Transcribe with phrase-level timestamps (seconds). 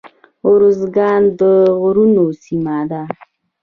[0.49, 1.41] ارزګان د
[1.79, 3.01] غرونو سیمه ده